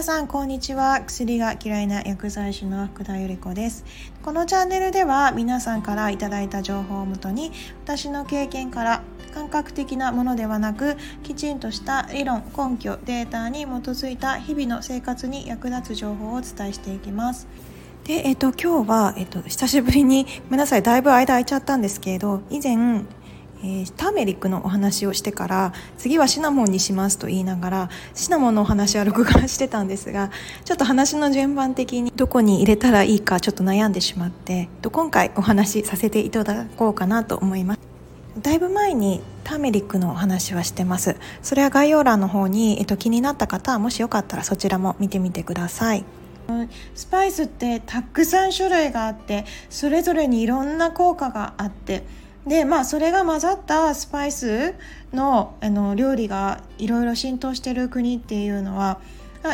[0.00, 1.02] 皆さんこんにちは。
[1.02, 3.84] 薬が嫌いな薬剤師の福田由里子です。
[4.22, 7.52] このチャンネルでは皆さんからいただいた情報をもとに
[7.84, 9.02] 私の経験から
[9.34, 17.46] 感覚的なものではなくきちんとした理論根拠データに基づいた日々の生活に役立つ情報をお伝えしていきます。
[18.04, 20.82] で、えっと、今日は、えっと、久しぶりにごめんなさい。
[20.82, 23.04] だいぶ間空いちゃったんですけれど以前
[23.62, 30.30] えー、ターメリックのお話をしてから次はシナモンにしますと言いながらシナモンのお話は録画してたんですが
[30.64, 37.80] ちょっと話の順番的にどこに入れたらいいかちょっと悩んでしまって今回お話しさせていただこうかなと思います。
[38.40, 41.16] だいぶ前にターメリックのお話はしてます。
[41.42, 46.04] それは概要欄の方に、えっと、気になった方はもしよかったらそちらも見てみてください。
[46.94, 52.04] スパイスってたくさん種類があってそれぞれにいろんな効果があって
[52.50, 54.74] でまあそれが混ざったスパイス
[55.12, 58.98] のあの料理がいろいろ浸透してる国っていうのは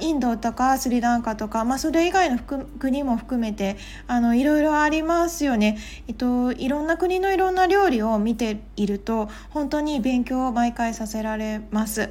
[0.00, 2.40] インドとかスリランカとか、まあ、それ以外の
[2.80, 3.76] 国も含めて
[4.08, 12.10] あのいろいろありますよね、えっと、いろんな国のいろんな料理を見ていると本当に勉強を毎回させられます。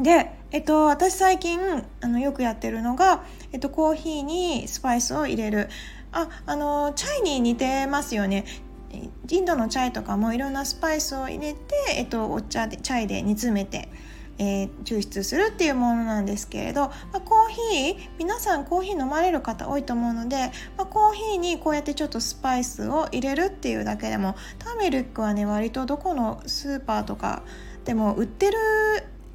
[0.00, 1.60] で、えっと、私最近
[2.00, 5.68] あのよくやってるのが、えっと、コーヒーにスパイスを入れる。
[6.12, 8.46] ああのチャイに似てますよね。
[8.92, 11.58] インドのチャイとかもいろんなスパイスを入れて、
[11.96, 13.88] えっと、お茶でチャイで煮詰めて、
[14.38, 27.42] えー、抽出するっていうものなんですけれど、まあ、コーヒー皆さんコーヒー飲まれる方多いと思うので、まあ、コーヒーにこうやってちょっとスパイスを入れるっていうだけでもターメリックはね割とどこのスーパーとか
[27.84, 28.58] でも売ってる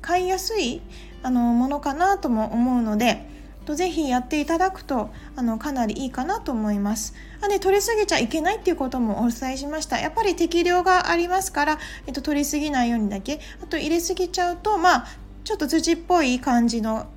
[0.02, 0.82] 買いやすい
[1.24, 3.35] あのものかなとも思うので。
[3.66, 7.14] とぜひやっていただくとあのかなりいいかなと思います。
[7.42, 10.00] あで取りすぎちゃいけないっていうこともお伝えしました。
[10.00, 15.08] やっぱり適量がありますから、えっと、取りすぎないようにだけあと入れすぎちゃうとまあ
[15.44, 17.08] ちょっと土っぽい感じの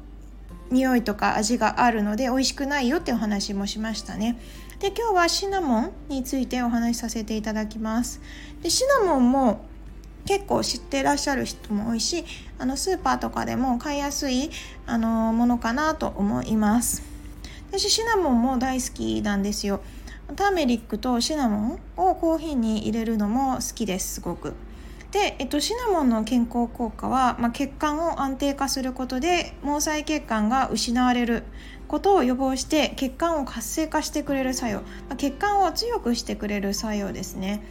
[0.71, 4.39] 匂いとか味があるので美味しくないよってお話もしましたね。
[4.81, 8.21] で今日はシナモンについてお話しさせていただきます。
[8.63, 9.68] でシナモンも
[10.29, 12.23] 結構知ってらっしゃる人も多いし
[12.59, 14.51] あのスーパーとかでも買いやすい
[14.85, 17.03] あのものかなと思います。
[17.71, 19.81] 私シナモンも大好きなんですよ。
[20.37, 24.53] ターメリックとシナモンをコーヒーに入れるのも好きですすごく。
[25.13, 31.45] で、えっと、シナモンの健康効果は、まあ、血管を安定化することで毛細血管が失われる
[31.87, 37.63] ことを予防して血管を活性化してくれる作用、まあ、血管を強くしてくれる作用ですね。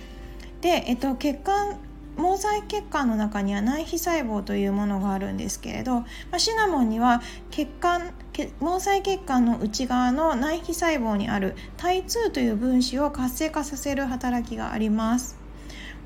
[0.62, 1.78] で、えっと、血管
[2.18, 15.38] 毛細血管の中には内皮細胞というものがあるんですけれど、まあ、シナモンには血管毛細血管の内側の内皮細胞にある体2という分子を活性化させる働きがあります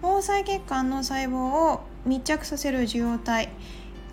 [0.02, 3.50] 毛細血管の細胞を密着させる受容体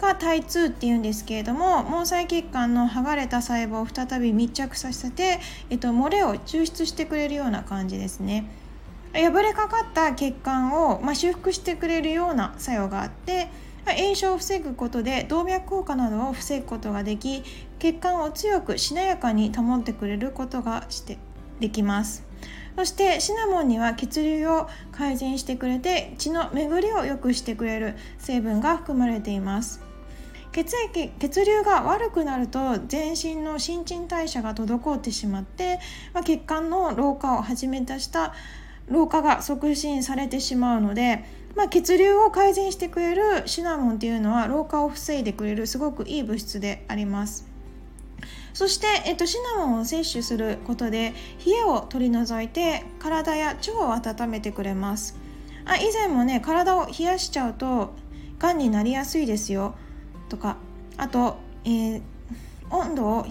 [0.00, 8.48] が体2っていうんですけれども毛細血管の剥がれた細胞を再び密着させて、えっと、漏れを抽出してくれるような感じですね。
[9.18, 13.48] 破れかかった血管を、まあ、修復してくれるような作用があって
[13.86, 17.42] 炎症を防ぐことで動脈硬化などを防ぐことができ
[17.78, 21.18] 血管を強くしなやかに保ってくれることがして
[21.60, 22.24] できます。
[22.76, 29.80] そしてシナモンには血流を改善してくれて血の巡りを良くしてくれる成分が含まれています。
[30.52, 35.78] 血液血流が悪くなると全身の新陳代謝が滞ってしまって、
[36.14, 38.32] まあ、血管の老化をはじめとした
[38.91, 47.47] 老化が促進されてしまうので、まあ、血流を改善してくれるシナモンっていうのは老化を防いでくれるすごくいい物質であります。
[48.54, 51.15] そして、えっと、シナモンを摂取することで
[51.47, 55.16] 冷えを取り除いて体や腸を温めてくれます。
[55.65, 57.94] あ以前もね体を冷やしちゃうと
[58.38, 59.75] がんになりやすいですよ
[60.28, 60.56] とか
[60.97, 62.03] あと、えー、
[62.70, 63.26] 温度を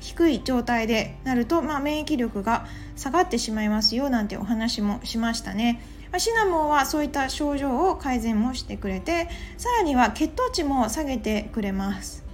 [0.00, 2.66] 低い状態でなると、まあ、免疫力が
[2.96, 5.80] 下がってしまいますよなんてお話もしましたね。
[6.16, 9.28] シナモンはそういった症状を改善もしてくれて
[9.58, 12.24] さらには血糖値も下げてくれます。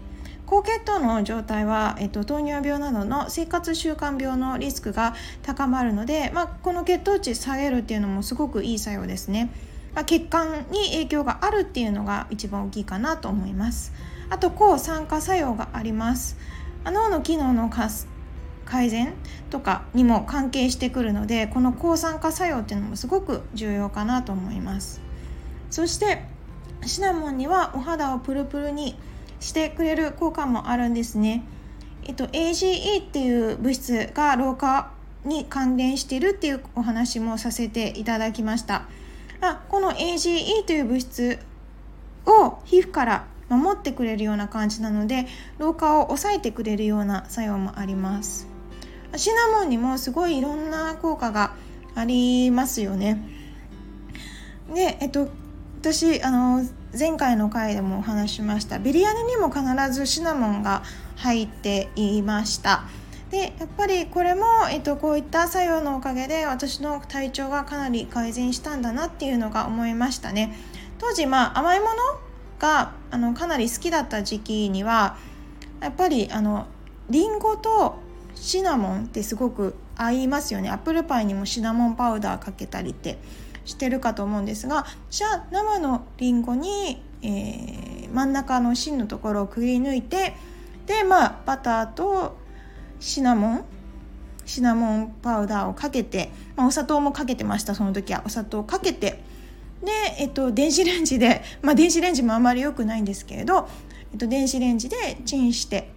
[0.47, 9.51] 高血糖の状態は、えっと、糖尿病などの生活習慣病のリスクが高まるので、まあ、この血糖値下げるっていうのもすごくいい作用ですね、
[9.95, 13.93] まあ、血管に影響があるっていうのが一番大きいかなと思います。
[14.31, 16.37] あと抗酸化作用があります。
[16.91, 17.71] 脳の機能の
[18.65, 19.15] 改善
[19.51, 25.01] とかにも関係してくるのでこの抗酸化作用っていうのもすごく重要かなと思います。
[25.71, 26.25] そして
[26.87, 28.97] シナモンにはお肌をプルプルに
[29.41, 31.45] してくれる効果もあるんですね。
[32.05, 34.93] えっと AGE っていう物質が老化
[35.25, 38.89] に関連しているっていうお話もさせていただきました。
[39.41, 41.39] あこの AGE という物質
[42.27, 43.27] を皮膚から
[43.57, 45.27] 守ってくれるような感じなので
[45.59, 48.49] 老化を抑えてくれるような作用もあります。
[49.17, 51.55] シナモンにもすごいいろんな効果が
[51.95, 53.23] ありますよね。
[54.75, 55.29] でえっと
[55.81, 56.65] 私あの
[56.99, 58.79] 前回の回でもお話しました。
[58.79, 60.83] ビリヤニにも必ずシナモンが
[61.17, 62.85] 入っていました。
[63.31, 70.57] でやっぱりこれも、えっと、こういった作用のおかげで私の体調がかなり改善したんだなっていうのが思いましたね。
[70.99, 71.93] 当時まあ甘いもの
[72.59, 75.17] があのかなり好きだった時期には
[75.81, 76.67] やっぱりあの
[77.11, 77.97] リンゴと
[78.35, 80.71] シナモンってすごく合いますよね。
[80.71, 83.19] アップルパイにもシナモンパウダーかけたりって
[83.65, 90.35] してるかと思うんですがじゃあ生のりんごに、えー、真ん中の芯のところをくり抜いて
[90.87, 92.37] でまあバターと
[93.01, 93.65] シナモン
[94.45, 98.23] シナモンパウダーをかけて、まあ、お砂糖もかけてましたその時は。
[98.27, 99.23] お砂糖をかけて
[99.85, 103.69] で、えっと、電子レンジで、まあ、電子レンジもあまり良くないんですけれど、
[104.13, 105.93] えっと、電子レンジでチンして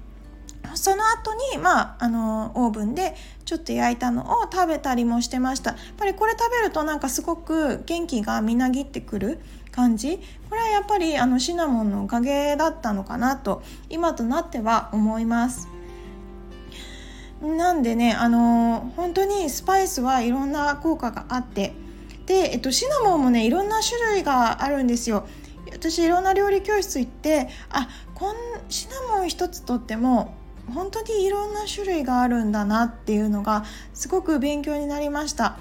[0.76, 5.72] その後にまああのオーブンでちょっと焼いたのを食べたりもしてました。
[5.72, 9.40] やっぱりこれ食べるとなんかすごく元気がみなぎってくる
[9.72, 10.20] 感じ。
[10.50, 15.68] これはやっぱりあのシナモンのおかげだったのかなと今となっては思います。
[17.42, 21.74] なんでねあの本当にスパイスはいろんな効果があって
[22.28, 25.26] で、えっと、シナモンもねいろんな種類があるんですよ。
[25.72, 28.36] 私いろんな料理教室行ってあこん
[28.70, 30.34] シナモン一つとっても
[30.74, 35.58] 本当にいろんな種類があるんだなっていうのがすごく勉強になりました。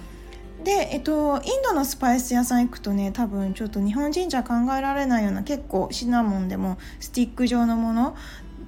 [0.64, 8.16] で、えっと、インドのスパイス屋さん行くとね多分ちょっと日本人じゃ考えられないような結構シナモンでもスティック状のもの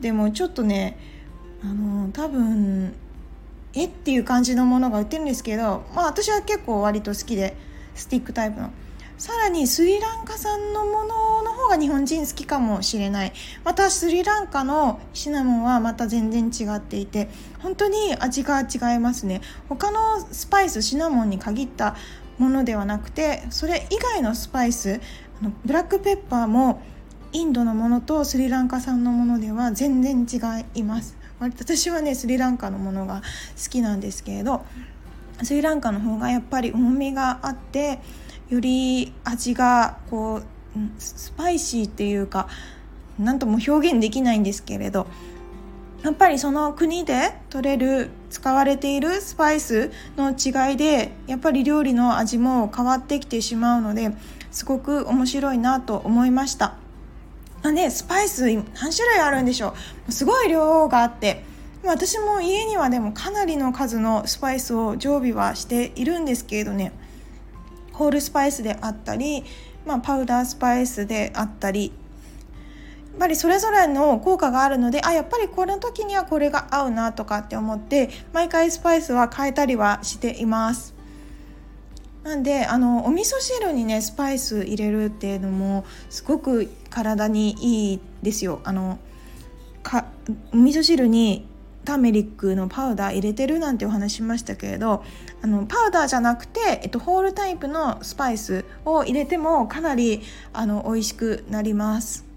[0.01, 0.99] でもちょっとね
[1.63, 2.95] あの多分
[3.75, 7.57] えっていう感じのものが売ってるんですけどまあ私は結構割と好きで
[7.99, 8.71] スティックタイプの。
[9.19, 13.33] さらにスリランカ産のものの方が日本人好きかもしれない。
[13.65, 17.29] またスリランカのシナモンはまた全然違っていて
[17.59, 19.41] 本当に味が違いますね。
[19.69, 21.97] 他のスパイスシナモンに限った
[22.39, 25.01] ものではなくてそれ以外のスパイス
[25.41, 26.81] あのブラックペッパーも
[27.33, 30.39] インドのものとスリランカ産のものでは全然違
[30.79, 31.17] います。
[31.41, 33.23] 私はねスリランカのものが
[33.63, 34.65] 好きなんですけれど
[35.43, 38.01] スリランカの方がやっぱり重みがあって
[38.49, 40.43] より味がこう
[40.99, 42.49] スパイシーっていうか
[43.19, 45.07] 何とも表現できないんですけれど
[46.03, 54.13] やっぱりその国で取れる使われているスパイスの違いでやっぱり料理の味も変わってきてしまうので
[54.53, 56.77] すごく面白いなと思いました。
[57.65, 59.75] ね、スパイス何種類あるんでしょ
[60.09, 61.45] うすごい量があって
[61.85, 66.93] 私も家にはでもかなりの数のスパイスを常備はしているんですけれどね
[67.93, 69.45] ホールスパイスであったり、
[69.87, 71.91] まあ、パウダースパイスであったりや
[73.15, 80.95] っぱりそれぞれの効果があるのであやっぱりこの時にはこれが合うなとかって思って毎回スパイスは変えたりはしています。
[82.23, 87.57] なんであのお味噌汁にねスパイス入れるっていうのもすごく体に
[87.91, 88.61] いいですよ。
[88.65, 88.99] あの
[89.83, 90.05] か
[90.53, 91.49] お味噌汁に
[91.89, 95.03] ターメリックのパウダー入れてるなんてお話しましたけれど
[95.41, 100.21] あのパウダーじゃなくて、えっと、ホールタイプのスパイスを入れてもかなり
[100.53, 102.28] あの美味しくなります。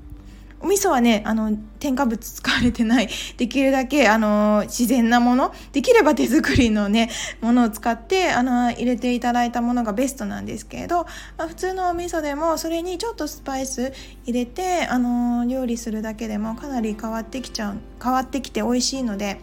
[0.64, 3.10] お味噌はねあの添加物使われてない。
[3.38, 5.54] できるだけあの自然なもの。
[5.72, 7.10] できれば手作りのね
[7.42, 11.06] ものを使ってあの入れていただいたものがベストなんですけれど、
[11.38, 13.92] まあ、普通のお味噌でもそれにちょっとスパイス
[14.26, 19.40] 入れてあの料理するだけでもかなり変わってきちゃう変わってきて美味しいので、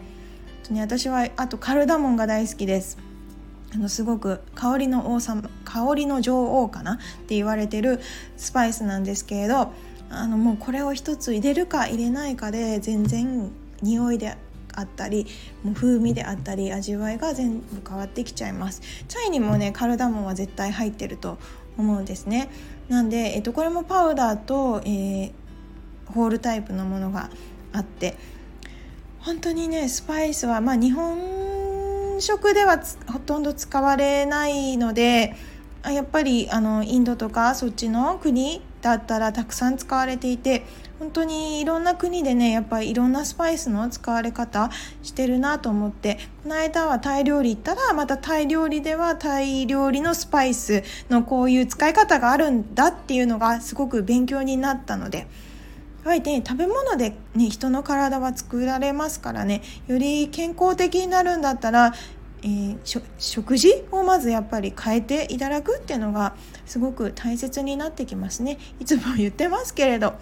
[0.69, 2.97] ね、私はあとカルダモンが大好きです。
[3.71, 6.93] あのすごく香りの王様香りの女王かな？
[6.93, 7.99] って言われてる
[8.35, 9.73] スパイスなんですけれど
[10.09, 13.51] あのもうこれを一つ入れるか入れないかで全然
[13.81, 14.35] 匂いで
[14.73, 15.27] あったり
[15.63, 18.81] もう風味であったり味わいが全部変わってきちゃいます。
[19.07, 21.37] チャイにもねカルダモンは絶対入ってると
[21.77, 22.49] 思うんですね。
[22.87, 25.31] なんで、えっと、これもパウダーと、えー、
[26.13, 27.29] ホールタイプのものが
[27.71, 28.17] あって
[29.19, 35.35] 本当にねスパイスはまあ日本食ではほとんど使われないので
[35.85, 40.65] やっぱりあのインドとかそっちの国だったらたくさん使われていて
[40.99, 44.69] 本当にいろんな国でねやっぱりいろんなスパイスの使われ方
[45.01, 55.27] してるなと思ってこの間はタイ料理行ったらまたタイ料理ではタイ料理のスパイスのこういう使い方があるんだっていうのがすごく勉強になったので。
[56.03, 61.93] やはりね、食べ物で、ね、人の体は作られますからねより健康的になるんだったら
[62.43, 68.57] えー、食事をまずやっぱり変えていただくっていうのがすごく大切になってきますね。
[68.79, 70.13] いつも言ってますけれど。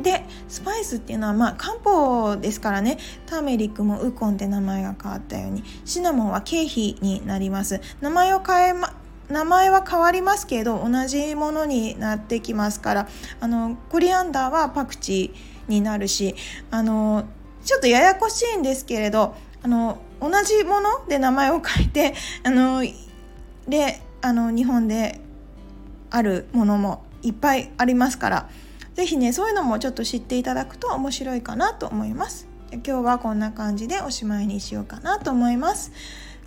[0.00, 2.98] でスパイスっていうのはまあ漢方ですからね。
[3.26, 7.80] ターメリックもウコンって名前が変わったようにシナモンは経費になります。
[8.00, 8.94] 名前を変えま
[9.28, 13.08] 名前は変わりますけど同じものになってきますから
[13.40, 16.34] あのコリアンダーはパクチーになるし
[16.70, 17.24] あの
[17.64, 22.14] ちょっとややこしいんですけれどあの同じもので名前を変えて
[22.44, 22.82] あの
[23.68, 25.20] であの日本で
[26.10, 28.48] あるものもいっぱいありますから
[28.94, 32.48] 是非ねそういうのもちょっと知っていただくと面白いかなと思います。
[32.72, 35.92] 今日はこんな感じでおしまいにしようかなと思います。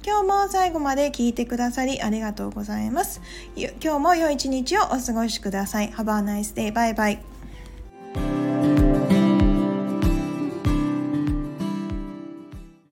[0.05, 3.21] 今日も最後まで聞いてくださりありがとうございます。
[3.55, 5.89] 今日も良い一日をお過ごしください。
[5.91, 6.71] Have a nice day.
[6.71, 7.34] バイバイ。